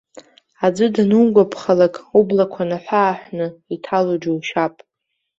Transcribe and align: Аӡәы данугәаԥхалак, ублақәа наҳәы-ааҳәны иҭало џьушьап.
Аӡәы 0.65 0.87
данугәаԥхалак, 0.95 1.95
ублақәа 2.17 2.63
наҳәы-ааҳәны 2.69 3.47
иҭало 3.75 4.15
џьушьап. 4.21 4.75